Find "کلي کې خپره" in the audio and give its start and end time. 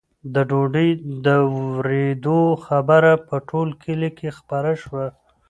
3.83-4.71